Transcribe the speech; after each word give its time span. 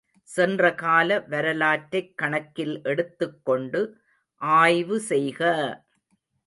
சென்றகால 0.29 1.19
வரலாற்றைக் 1.27 2.17
கணக்கில் 2.17 2.81
எடுத்துக் 2.83 3.45
கொண்டு 3.45 3.81
ஆய்வு 4.41 4.99
செய்க! 5.03 5.41